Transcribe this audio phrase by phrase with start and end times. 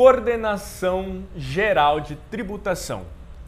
[0.00, 3.04] Coordenação Geral de Tributação.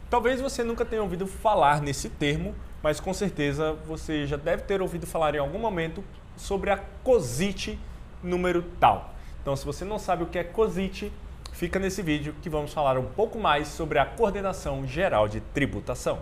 [0.07, 2.53] Talvez você nunca tenha ouvido falar nesse termo,
[2.83, 6.03] mas com certeza você já deve ter ouvido falar em algum momento
[6.37, 7.79] sobre a COSIT
[8.21, 9.15] número tal.
[9.41, 11.11] Então, se você não sabe o que é COSIT,
[11.53, 16.19] fica nesse vídeo que vamos falar um pouco mais sobre a Coordenação Geral de Tributação.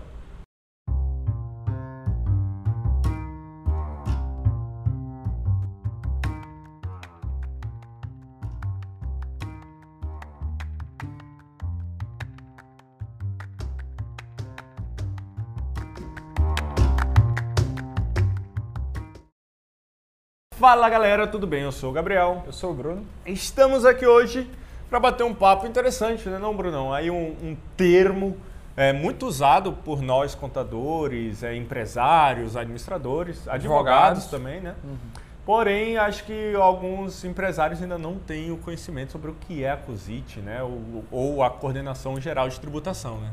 [20.62, 21.64] Fala galera, tudo bem?
[21.64, 22.44] Eu sou o Gabriel.
[22.46, 23.04] Eu sou o Bruno.
[23.26, 24.48] Estamos aqui hoje
[24.92, 26.94] para bater um papo interessante, né, não, Brunão?
[26.94, 28.38] Aí um, um termo
[28.78, 34.76] é, muito usado por nós contadores, é, empresários, administradores, advogados, advogados também, né?
[34.84, 34.98] Uhum.
[35.44, 39.78] Porém, acho que alguns empresários ainda não têm o conhecimento sobre o que é a
[39.78, 40.62] COSIT, né?
[40.62, 43.32] Ou, ou a Coordenação Geral de Tributação, né?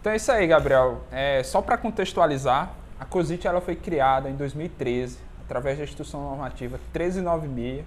[0.00, 1.02] Então é isso aí, Gabriel.
[1.12, 6.78] É, só para contextualizar, a COSIT ela foi criada em 2013 através da Instrução Normativa
[6.92, 7.84] 1396.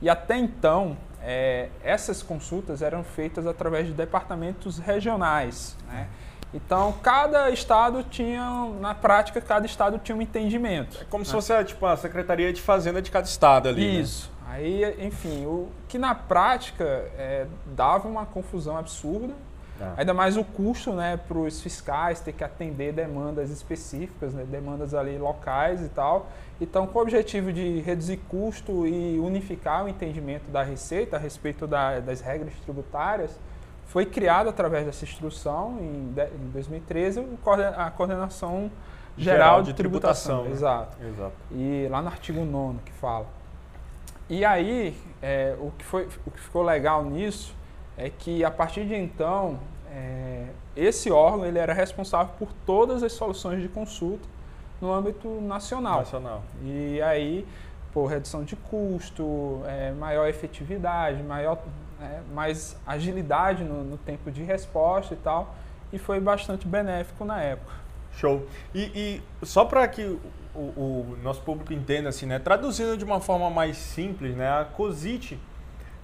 [0.00, 5.76] E até então, é, essas consultas eram feitas através de departamentos regionais.
[5.88, 6.06] Né?
[6.54, 8.42] Então, cada estado tinha,
[8.80, 10.98] na prática, cada estado tinha um entendimento.
[11.00, 11.26] É como né?
[11.26, 13.86] se fosse tipo, a Secretaria de Fazenda de cada estado ali.
[13.86, 14.00] Né?
[14.00, 14.30] Isso.
[14.30, 14.54] Né?
[14.54, 19.34] Aí, enfim, o que na prática é, dava uma confusão absurda,
[19.80, 19.94] ah.
[19.96, 24.94] Ainda mais o custo né, para os fiscais ter que atender demandas específicas, né, demandas
[24.94, 26.28] ali locais e tal.
[26.60, 31.66] Então, com o objetivo de reduzir custo e unificar o entendimento da Receita a respeito
[31.66, 33.38] da, das regras tributárias,
[33.86, 37.24] foi criado através dessa instrução, em, em 2013,
[37.76, 38.70] a Coordenação
[39.16, 40.42] Geral, Geral de, de, Tributação.
[40.42, 40.50] tributação né?
[40.52, 40.96] Exato.
[41.06, 41.36] Exato.
[41.50, 43.26] E lá no artigo 9 que fala.
[44.28, 47.56] E aí, é, o, que foi, o que ficou legal nisso
[47.98, 49.58] é que a partir de então,
[49.90, 54.26] é, esse órgão ele era responsável por todas as soluções de consulta
[54.80, 55.98] no âmbito nacional.
[55.98, 56.42] Nacional.
[56.62, 57.44] E aí,
[57.92, 61.58] por redução de custo, é, maior efetividade, maior,
[62.00, 65.56] é, mais agilidade no, no, tempo de resposta e tal,
[65.92, 67.72] e foi bastante benéfico na época.
[68.12, 68.46] Show.
[68.72, 70.16] E, e só para que
[70.54, 74.64] o, o, nosso público entenda, assim, né, traduzindo de uma forma mais simples, né, a
[74.64, 75.38] COSIT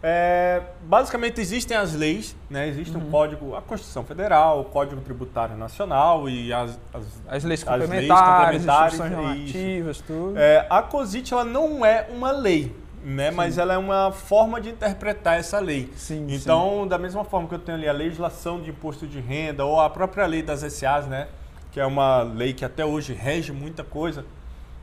[0.07, 2.69] é, basicamente existem as leis, né?
[2.69, 3.07] existe uhum.
[3.07, 8.69] um código, a Constituição Federal, o Código Tributário Nacional e as, as, as leis complementares,
[8.69, 10.35] as leis complementares tudo.
[10.37, 13.31] É, a COSIT ela não é uma lei, né?
[13.31, 15.91] mas ela é uma forma de interpretar essa lei.
[15.97, 16.89] Sim, então, sim.
[16.89, 19.89] da mesma forma que eu tenho ali a legislação de imposto de renda ou a
[19.89, 21.29] própria lei das SAs, né?
[21.73, 24.27] que é uma lei que até hoje rege muita coisa,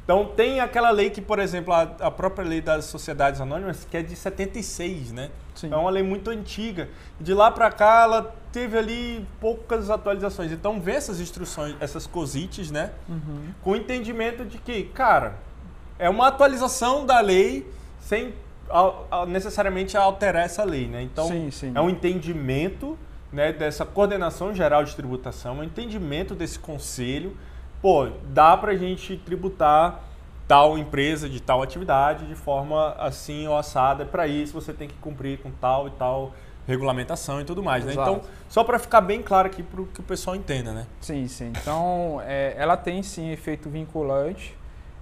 [0.04, 3.96] então tem aquela lei que, por exemplo, a, a, própria lei das sociedades anônimas, que
[3.96, 5.30] é de 76, né?
[5.54, 5.72] Sim.
[5.72, 6.90] É uma lei muito antiga.
[7.20, 10.52] De lá para cá ela teve ali poucas atualizações.
[10.52, 12.92] Então vê essas instruções, essas cosites, né?
[13.08, 13.54] Uhum.
[13.62, 15.36] Com o entendimento de que, cara,
[16.00, 18.34] é uma atualização da lei sem
[19.28, 21.04] necessariamente alterar essa lei, né?
[21.04, 21.72] Então sim, sim.
[21.76, 22.98] é um entendimento
[23.32, 27.38] né, dessa coordenação geral de tributação, um entendimento desse conselho
[27.82, 30.02] pô, dá para a gente tributar
[30.48, 34.06] tal empresa de tal atividade de forma assim ou assada.
[34.06, 36.34] Para isso você tem que cumprir com tal e tal
[36.68, 37.94] regulamentação e tudo mais, né?
[37.94, 40.86] Então, só para ficar bem claro aqui para que o pessoal entenda, né?
[41.00, 41.52] Sim, sim.
[41.62, 44.56] Então, é, ela tem sim efeito vinculante.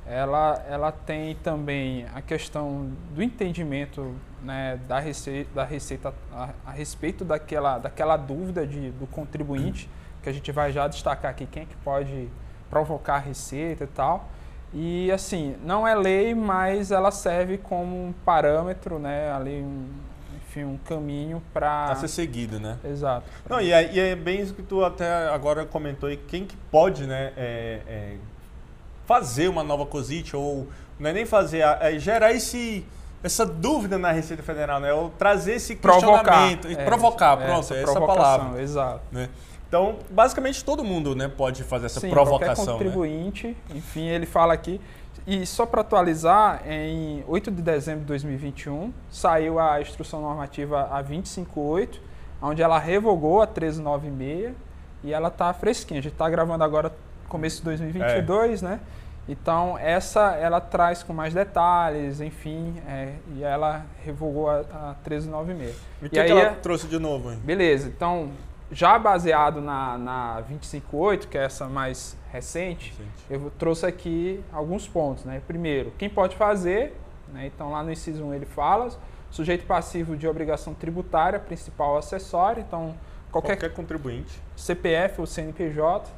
[0.05, 6.71] Ela, ela tem também a questão do entendimento né, da receita, da receita a, a,
[6.71, 9.87] respeito daquela, daquela dúvida de, do contribuinte,
[10.23, 12.27] que a gente vai já destacar aqui quem é que pode
[12.69, 14.29] provocar receita e tal.
[14.73, 19.31] E assim, não é lei, mas ela serve como um parâmetro, né?
[19.31, 19.87] Ali um,
[20.37, 22.77] enfim, um caminho para a ser seguido, né?
[22.83, 23.25] Exato.
[23.49, 26.55] Não, e é, e é, bem isso que tu até agora comentou aí, quem que
[26.71, 28.17] pode, né, é, é
[29.05, 30.67] fazer uma nova COSIT ou
[30.99, 32.85] não é nem fazer, é gerar esse
[33.23, 34.93] essa dúvida na Receita Federal, né?
[34.93, 38.61] Ou trazer esse questionamento, provocar, é, provocar pronto, essa, essa palavra.
[38.61, 39.01] Exato.
[39.11, 39.29] Né?
[39.69, 42.65] Então, basicamente todo mundo né, pode fazer essa Sim, provocação.
[42.65, 42.91] Qualquer né?
[42.91, 43.55] contribuinte, né?
[43.75, 44.81] enfim, ele fala aqui.
[45.27, 51.03] E só para atualizar, em 8 de dezembro de 2021, saiu a instrução normativa a
[51.03, 52.01] 258,
[52.41, 54.55] onde ela revogou a 1396
[55.03, 55.99] e ela está fresquinha.
[55.99, 56.91] A gente está gravando agora
[57.27, 58.65] começo de 2022, é.
[58.65, 58.79] né?
[59.27, 65.75] Então, essa ela traz com mais detalhes, enfim, é, e ela revogou a, a 1396.
[66.01, 67.31] E o que, que ela trouxe de novo?
[67.31, 67.39] Hein?
[67.43, 68.31] Beleza, então
[68.71, 72.93] já baseado na, na 258, que é essa mais recente,
[73.29, 75.25] eu trouxe aqui alguns pontos.
[75.25, 75.41] Né?
[75.45, 76.95] Primeiro, quem pode fazer,
[77.33, 77.47] né?
[77.47, 78.89] então lá no inciso 1 ele fala
[79.31, 82.95] sujeito passivo de obrigação tributária, principal acessório, então
[83.31, 86.09] qualquer, qualquer contribuinte, CPF ou CNPJ,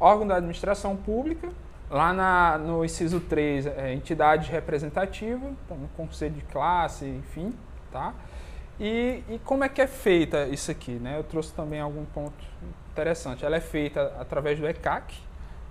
[0.00, 1.48] órgão da administração pública,
[1.90, 7.54] lá na, no inciso 3, é, entidade representativa, então, conselho de classe, enfim,
[7.90, 8.12] tá?
[8.80, 11.18] E, e, como é que é feita isso aqui, né?
[11.18, 12.44] Eu trouxe também algum ponto
[12.92, 13.44] interessante.
[13.44, 15.14] Ela é feita através do ECAC,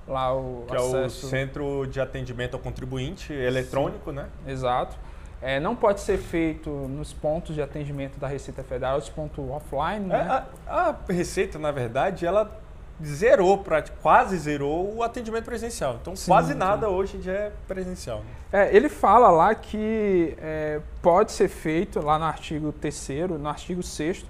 [0.07, 0.97] lá o que acesso...
[0.97, 4.17] é o Centro de Atendimento ao Contribuinte eletrônico, Sim.
[4.17, 4.27] né?
[4.45, 4.97] Exato.
[5.41, 10.05] É, não pode ser feito nos pontos de atendimento da Receita Federal, os pontos offline,
[10.05, 10.45] é, né?
[10.67, 12.59] A, a, Receita, na verdade, ela
[13.03, 13.63] zerou,
[14.01, 15.97] quase zerou o atendimento presencial.
[16.01, 18.19] Então, sim, quase nada hoje já é presencial.
[18.19, 18.25] Né?
[18.51, 23.83] É, ele fala lá que é, pode ser feito, lá no artigo 3 no artigo
[23.83, 24.25] 6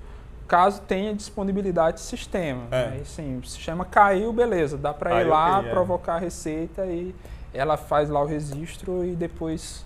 [0.48, 2.64] caso tenha disponibilidade de sistema.
[2.72, 2.88] É.
[2.88, 3.00] Né?
[3.02, 5.70] Assim, o sistema caiu, beleza, dá para ir lá, é.
[5.70, 7.14] provocar a receita e
[7.54, 9.86] ela faz lá o registro e depois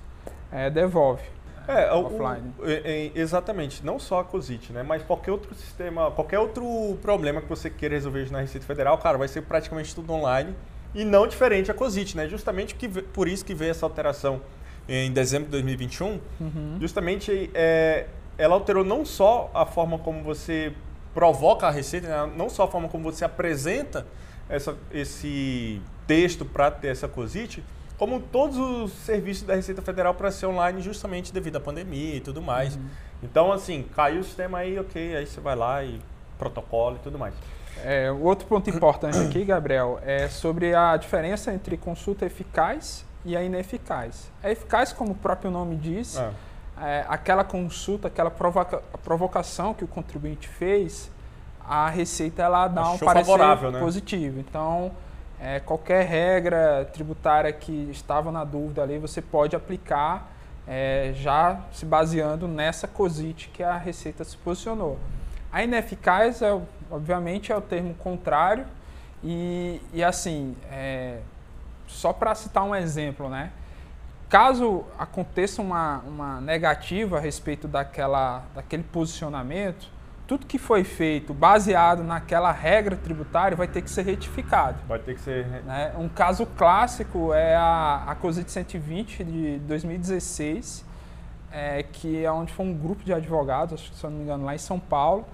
[0.51, 1.23] é, devolve.
[1.67, 2.53] É, offline.
[2.59, 4.83] O, é, é, exatamente, não só a COSIT, né?
[4.83, 9.17] Mas qualquer outro sistema, qualquer outro problema que você queira resolver na Receita Federal, cara,
[9.17, 10.55] vai ser praticamente tudo online
[10.93, 12.27] e não diferente a COSIT, né?
[12.27, 14.41] Justamente que, por isso que veio essa alteração
[14.87, 16.77] em dezembro de 2021, uhum.
[16.79, 20.73] justamente é, ela alterou não só a forma como você
[21.13, 22.33] provoca a receita, né?
[22.35, 24.05] não só a forma como você apresenta
[24.49, 27.63] essa, esse texto para ter essa COSIT,
[28.01, 32.19] como todos os serviços da Receita Federal para ser online justamente devido à pandemia e
[32.19, 32.75] tudo mais.
[32.75, 32.81] Uhum.
[33.21, 36.01] Então, assim, caiu o sistema aí, ok, aí você vai lá e
[36.35, 37.35] protocolo e tudo mais.
[37.83, 43.37] É, o outro ponto importante aqui, Gabriel, é sobre a diferença entre consulta eficaz e
[43.37, 44.31] a ineficaz.
[44.41, 46.31] A eficaz, como o próprio nome diz, é.
[46.81, 51.11] É, aquela consulta, aquela provoca, provocação que o contribuinte fez,
[51.63, 53.79] a Receita ela dá Achou um parecer né?
[53.79, 54.39] positivo.
[54.39, 54.91] Então,
[55.41, 60.31] é, qualquer regra tributária que estava na dúvida ali, você pode aplicar
[60.67, 64.99] é, já se baseando nessa COSIT que a Receita se posicionou.
[65.51, 66.51] A ineficaz, é,
[66.89, 68.65] obviamente, é o termo contrário
[69.23, 71.19] e, e assim, é,
[71.87, 73.51] só para citar um exemplo, né?
[74.29, 79.89] Caso aconteça uma, uma negativa a respeito daquela, daquele posicionamento,
[80.31, 84.77] tudo que foi feito baseado naquela regra tributária vai ter que ser retificado.
[84.87, 85.45] Vai ter que ser.
[85.45, 85.93] Né?
[85.97, 90.85] Um caso clássico é a, a COSIT 120 de 2016,
[91.51, 94.23] é, que é onde foi um grupo de advogados, acho que se eu não me
[94.23, 95.25] engano, lá em São Paulo,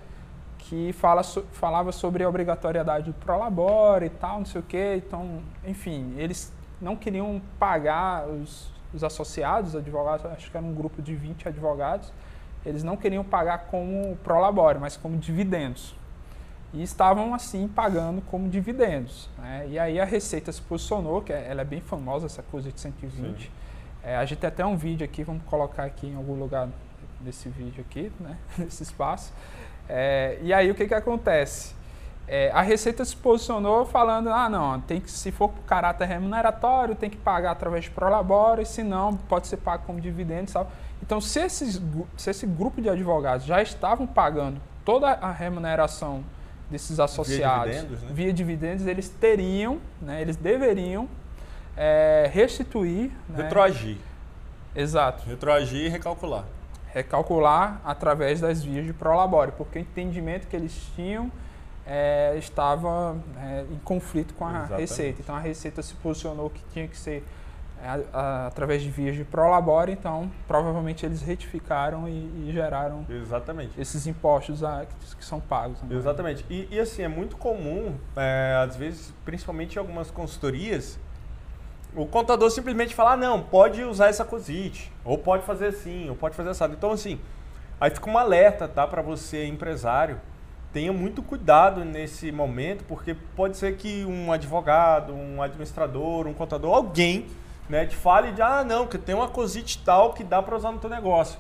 [0.58, 5.04] que fala, falava sobre a obrigatoriedade do Prolabore e tal, não sei o quê.
[5.06, 6.52] Então, enfim, eles
[6.82, 12.12] não queriam pagar os, os associados, advogados, acho que era um grupo de 20 advogados,
[12.65, 15.95] eles não queriam pagar como prolabore, mas como dividendos.
[16.74, 19.30] E estavam, assim, pagando como dividendos.
[19.38, 19.68] Né?
[19.69, 22.80] E aí a Receita se posicionou, que é, ela é bem famosa, essa coisa de
[22.80, 23.51] 120.
[24.04, 26.68] É, a gente tem até um vídeo aqui, vamos colocar aqui em algum lugar
[27.19, 28.38] desse vídeo aqui, né?
[28.57, 29.33] nesse espaço.
[29.89, 31.75] É, e aí o que, que acontece?
[32.27, 36.94] É, a Receita se posicionou falando, ah não, tem que, se for por caráter remuneratório,
[36.94, 40.69] tem que pagar através de prolabore, se não, pode ser pago como dividendos e tal.
[41.02, 41.82] Então, se, esses,
[42.16, 46.24] se esse grupo de advogados já estavam pagando toda a remuneração
[46.70, 48.10] desses associados via dividendos, né?
[48.13, 51.08] via dividendos eles teriam, né, eles deveriam
[51.75, 53.12] é, restituir.
[53.30, 53.98] Né, Retroagir.
[54.75, 55.27] Exato.
[55.27, 56.46] Retroagir e recalcular.
[56.94, 61.32] Recalcular através das vias de prolabore, porque o entendimento que eles tinham
[61.86, 64.80] é, estava é, em conflito com a Exatamente.
[64.80, 65.22] Receita.
[65.22, 67.24] Então a Receita se posicionou que tinha que ser
[67.84, 73.79] a, a, através de vias de prolabore, então provavelmente eles retificaram e, e geraram Exatamente.
[73.79, 75.81] esses impostos a, que, que, são pagos.
[75.84, 75.96] Né?
[75.96, 76.46] Exatamente.
[76.50, 81.00] E, e, assim, é muito comum, é, às vezes, principalmente em algumas consultorias,
[81.96, 86.15] o contador simplesmente falar, ah, não, pode usar essa cosite, ou pode fazer assim, ou
[86.15, 86.74] pode fazer assado.
[86.74, 87.19] Então, assim,
[87.79, 90.19] aí fica um alerta, tá, para você, empresário,
[90.74, 96.75] tenha muito cuidado nesse momento, porque pode ser que um advogado, um administrador, um contador,
[96.75, 97.25] alguém
[97.69, 100.71] né, te fale de, ah, não, que tem uma cosite tal que dá para usar
[100.71, 101.39] no teu negócio.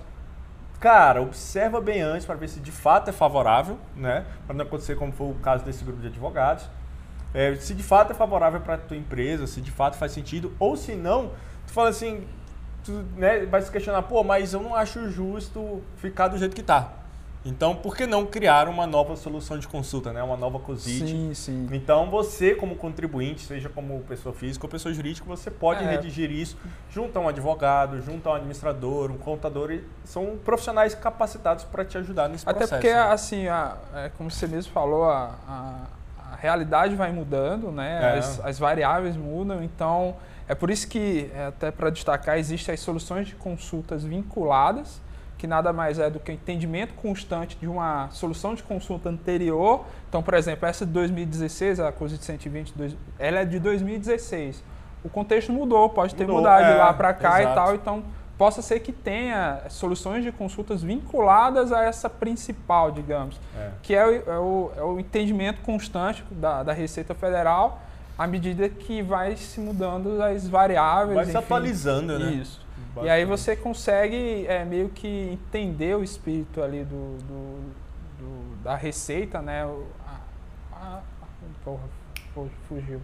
[0.79, 4.25] Cara, observa bem antes para ver se de fato é favorável, né?
[4.45, 6.69] Para não acontecer como foi o caso desse grupo de advogados.
[7.33, 10.77] É, se de fato é favorável para tua empresa, se de fato faz sentido, ou
[10.77, 11.31] se não,
[11.65, 12.27] tu fala assim,
[12.83, 16.61] tu né, vai se questionar, pô, mas eu não acho justo ficar do jeito que
[16.61, 16.93] está.
[17.47, 20.21] Então, por que não criar uma nova solução de consulta, né?
[20.21, 21.07] uma nova COSIT?
[21.07, 21.67] Sim, sim.
[21.71, 25.89] Então, você, como contribuinte, seja como pessoa física ou pessoa jurídica, você pode é.
[25.89, 26.57] redigir isso
[26.89, 29.71] junto a um advogado, junto a um administrador, um contador.
[29.71, 32.75] E são profissionais capacitados para te ajudar nesse Até processo.
[32.75, 33.13] Até porque, né?
[33.13, 38.15] assim, a, é, como você mesmo falou, a, a, a realidade vai mudando, né?
[38.15, 38.19] É.
[38.19, 40.15] As, as variáveis mudam, então...
[40.49, 45.01] É por isso que, é, até para destacar, existem as soluções de consultas vinculadas,
[45.37, 49.85] que nada mais é do que o entendimento constante de uma solução de consulta anterior.
[50.09, 52.73] Então, por exemplo, essa de 2016, a COSIT 120,
[53.19, 54.63] ela é de 2016.
[55.03, 57.51] O contexto mudou, pode ter mudou, mudado é, de lá para cá exato.
[57.51, 58.03] e tal, então
[58.37, 63.69] possa ser que tenha soluções de consultas vinculadas a essa principal, digamos, é.
[63.81, 67.81] que é o, é, o, é o, entendimento constante da, da Receita Federal
[68.17, 71.15] à medida que vai se mudando as variáveis.
[71.15, 72.31] Vai se atualizando, né?
[72.31, 72.66] Isso.
[73.03, 77.73] E aí você consegue é, meio que entender o espírito ali do, do,
[78.17, 79.63] do da receita, né?
[80.05, 80.19] A,
[80.73, 81.01] a,
[81.63, 81.83] porra,
[82.67, 83.01] fugiu.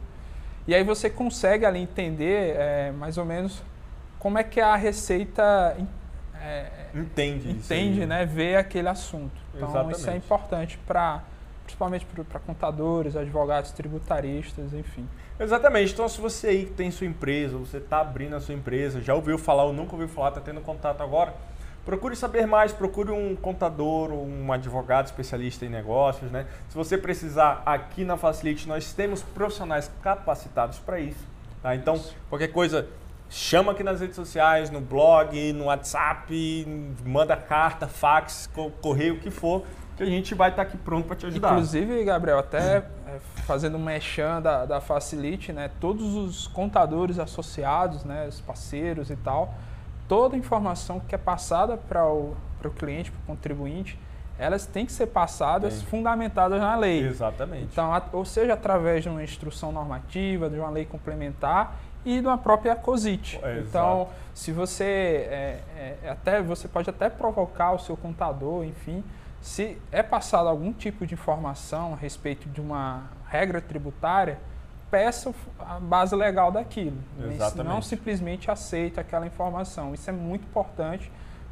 [0.67, 3.61] E aí você consegue ali entender é, mais ou menos
[4.17, 5.77] como é que a receita
[6.35, 8.25] é, entende, entende né?
[8.25, 9.35] Vê aquele assunto.
[9.53, 9.99] Então Exatamente.
[9.99, 11.21] isso é importante para
[11.63, 15.07] principalmente para contadores, advogados, tributaristas, enfim.
[15.39, 15.93] Exatamente.
[15.93, 19.37] Então, se você aí tem sua empresa, você está abrindo a sua empresa, já ouviu
[19.37, 21.33] falar ou nunca ouviu falar, está tendo contato agora,
[21.85, 26.45] procure saber mais, procure um contador, um advogado especialista em negócios, né?
[26.69, 31.25] Se você precisar, aqui na Facilite nós temos profissionais capacitados para isso,
[31.61, 31.75] tá?
[31.75, 32.87] Então, qualquer coisa,
[33.33, 36.67] chama aqui nas redes sociais, no blog, no WhatsApp,
[37.03, 38.47] manda carta, fax,
[38.79, 39.63] correio, o que for,
[39.97, 41.53] que a gente vai estar tá aqui pronto para te ajudar.
[41.53, 48.03] Inclusive, Gabriel, até é, fazendo um mechan da, da Facilite, né, todos os contadores associados,
[48.03, 49.55] né, os parceiros e tal,
[50.07, 53.97] toda informação que é passada para o, o cliente, para o contribuinte,
[54.37, 55.85] elas têm que ser passadas Sim.
[55.87, 57.03] fundamentadas na lei.
[57.07, 57.69] Exatamente.
[57.71, 62.37] Então, a, ou seja, através de uma instrução normativa, de uma lei complementar e uma
[62.37, 63.39] própria COSIT.
[63.41, 64.11] É, então, exato.
[64.33, 65.59] se você é,
[66.03, 69.03] é, até você pode até provocar o seu contador, enfim,
[69.41, 74.39] se é passado algum tipo de informação a respeito de uma regra tributária,
[74.89, 76.97] peça a base legal daquilo.
[77.19, 77.73] Exatamente.
[77.73, 79.93] Não simplesmente aceita aquela informação.
[79.93, 81.11] Isso é muito importante,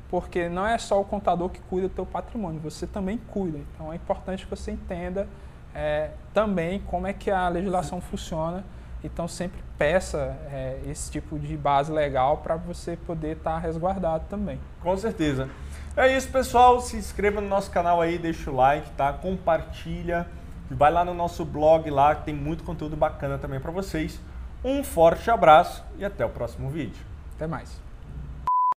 [0.09, 3.57] porque não é só o contador que cuida do teu patrimônio, você também cuida.
[3.57, 5.27] Então é importante que você entenda
[5.73, 8.63] é, também como é que a legislação funciona.
[9.03, 14.25] Então sempre peça é, esse tipo de base legal para você poder estar tá resguardado
[14.29, 14.59] também.
[14.81, 15.49] Com certeza.
[15.95, 16.79] É isso, pessoal.
[16.81, 19.11] Se inscreva no nosso canal aí, deixa o like, tá?
[19.11, 20.27] Compartilha.
[20.69, 24.19] Vai lá no nosso blog lá, que tem muito conteúdo bacana também para vocês.
[24.63, 27.03] Um forte abraço e até o próximo vídeo.
[27.35, 27.90] Até mais.